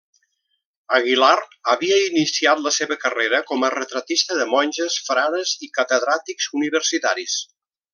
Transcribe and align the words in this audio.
Aguilar 0.99 1.33
havia 1.73 1.99
iniciat 2.05 2.63
la 2.69 2.73
seva 2.79 2.99
carrera 3.05 3.43
com 3.53 3.67
a 3.67 3.71
retratista 3.77 4.41
de 4.41 4.51
monges, 4.57 5.01
frares 5.11 5.57
i 5.69 5.73
catedràtics 5.81 6.53
universitaris. 6.63 7.43